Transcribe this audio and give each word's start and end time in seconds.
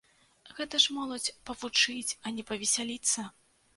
Гэта 0.59 0.79
ж 0.85 0.95
моладзь 0.95 1.31
павучыць, 1.49 2.17
а 2.25 2.33
не 2.39 2.43
павесяліцца! 2.51 3.29